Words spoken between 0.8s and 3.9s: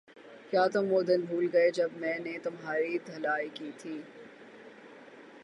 وہ دن بھول گئے جب میں نے تمہاری دھلائی کی